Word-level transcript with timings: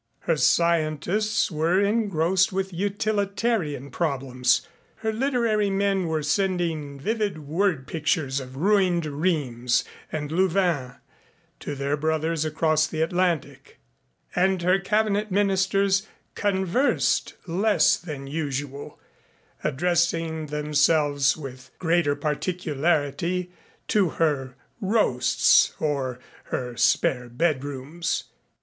Her 0.21 0.35
scientists 0.35 1.51
were 1.51 1.79
engrossed 1.79 2.51
with 2.51 2.73
utilitarian 2.73 3.91
problems. 3.91 4.67
Her 4.95 5.13
literary 5.13 5.69
men 5.69 6.07
were 6.07 6.23
sending 6.23 6.99
vivid 6.99 7.47
word 7.47 7.85
pictures 7.85 8.39
of 8.39 8.55
ruined 8.55 9.05
Rheims 9.05 9.83
and 10.11 10.31
Louvain 10.31 10.95
to 11.59 11.75
their 11.75 11.95
brothers 11.95 12.43
across 12.45 12.87
the 12.87 13.03
Atlantic, 13.03 13.77
and 14.35 14.63
her 14.63 14.79
Cabinet 14.79 15.29
ministers 15.29 16.07
conversed 16.33 17.35
less 17.45 17.95
than 17.95 18.25
usual, 18.25 18.99
addressing 19.63 20.47
themselves 20.47 21.37
with 21.37 21.69
a 21.75 21.77
greater 21.77 22.15
particularity 22.15 23.51
to 23.89 24.09
her 24.09 24.55
roasts 24.81 25.73
or 25.79 26.17
her 26.45 26.75
spare 26.75 27.29
bedrooms. 27.29 28.23